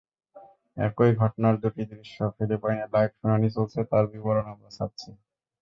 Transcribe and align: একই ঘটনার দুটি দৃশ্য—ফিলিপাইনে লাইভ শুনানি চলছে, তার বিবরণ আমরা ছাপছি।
একই 0.77 1.11
ঘটনার 1.15 1.55
দুটি 1.63 1.83
দৃশ্য—ফিলিপাইনে 1.91 2.85
লাইভ 2.93 3.09
শুনানি 3.17 3.47
চলছে, 3.55 3.79
তার 3.91 4.03
বিবরণ 4.11 4.45
আমরা 4.53 4.69
ছাপছি। 4.69 5.09